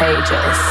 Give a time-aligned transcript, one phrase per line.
[0.00, 0.69] Pages.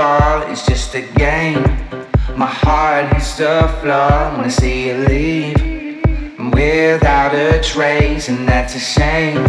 [0.00, 1.62] fall, it's just a game.
[2.34, 5.60] My heart hits the floor when I see you leave.
[6.38, 9.44] I'm without a trace, and that's a shame.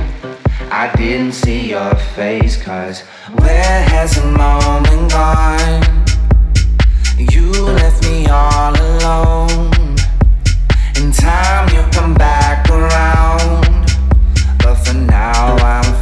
[0.70, 2.99] I didn't see your face, cause
[3.43, 5.84] where has the moment gone?
[7.34, 7.47] You
[7.80, 9.95] left me all alone.
[10.97, 13.88] In time, you'll come back around.
[14.62, 16.01] But for now, I'm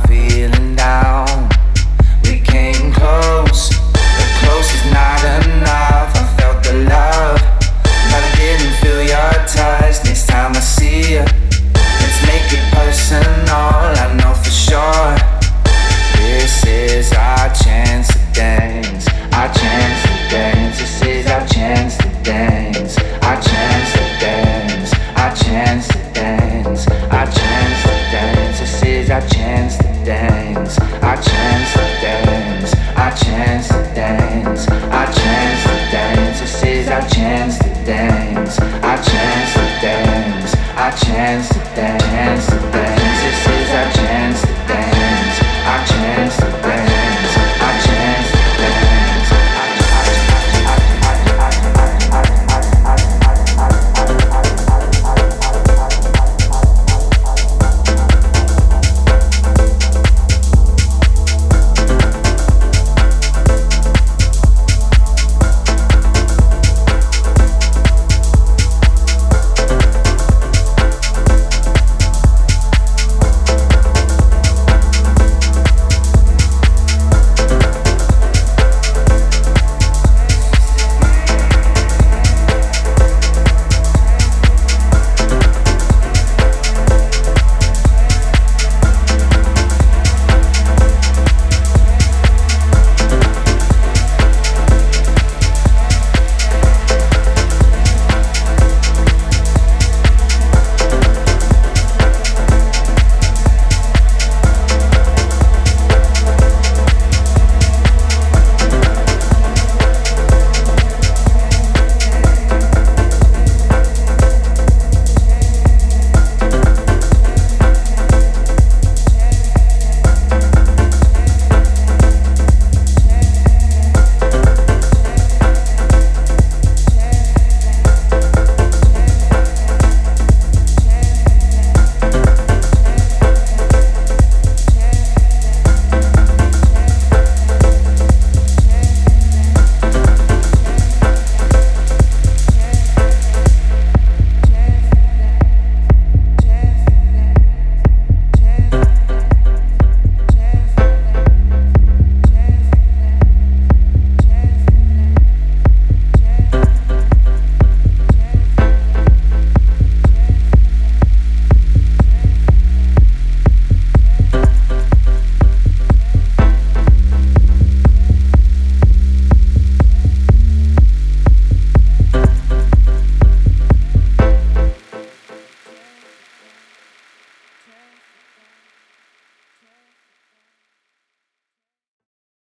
[31.22, 36.39] chance to dance, our chance to dance, our chance to dance.
[36.39, 42.68] This is our chance to dance, our chance to dance, our chance to dance.